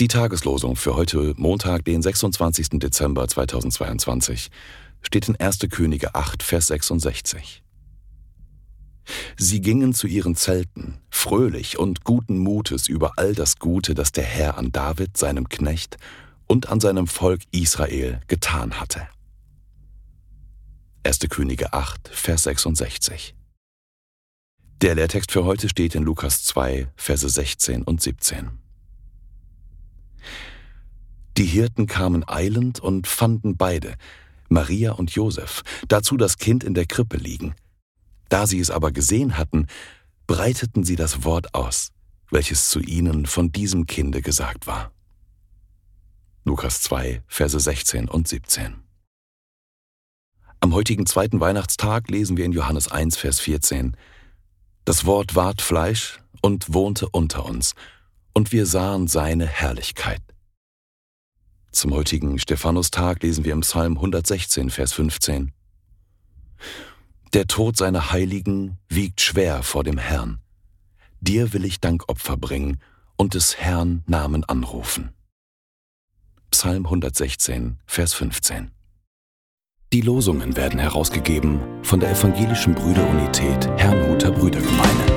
[0.00, 2.78] Die Tageslosung für heute Montag, den 26.
[2.78, 4.50] Dezember 2022,
[5.02, 5.58] steht in 1.
[5.70, 7.62] Könige 8, Vers 66.
[9.36, 14.24] Sie gingen zu ihren Zelten, fröhlich und guten Mutes über all das Gute, das der
[14.24, 15.98] Herr an David, seinem Knecht,
[16.46, 19.06] und an seinem Volk Israel getan hatte.
[21.04, 21.18] 1.
[21.28, 23.34] Könige 8, Vers 66.
[24.80, 28.64] Der Lehrtext für heute steht in Lukas 2, Verse 16 und 17.
[31.36, 33.96] Die Hirten kamen eilend und fanden beide,
[34.48, 37.54] Maria und Josef, dazu das Kind in der Krippe liegen.
[38.30, 39.66] Da sie es aber gesehen hatten,
[40.26, 41.92] breiteten sie das Wort aus,
[42.30, 44.92] welches zu ihnen von diesem Kinde gesagt war.
[46.44, 48.76] Lukas 2, Verse 16 und 17.
[50.60, 53.94] Am heutigen zweiten Weihnachtstag lesen wir in Johannes 1, Vers 14,
[54.86, 57.74] Das Wort ward Fleisch und wohnte unter uns,
[58.32, 60.22] und wir sahen seine Herrlichkeit.
[61.76, 65.52] Zum heutigen Stephanustag lesen wir im Psalm 116, Vers 15.
[67.34, 70.38] Der Tod seiner Heiligen wiegt schwer vor dem Herrn.
[71.20, 72.80] Dir will ich Dankopfer bringen
[73.16, 75.10] und des Herrn Namen anrufen.
[76.50, 78.70] Psalm 116, Vers 15.
[79.92, 85.15] Die Losungen werden herausgegeben von der Evangelischen Brüderunität Herrnhuter Brüdergemeine.